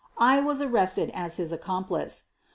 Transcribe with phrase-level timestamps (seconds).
[0.17, 2.29] I was arrested as his accomplice.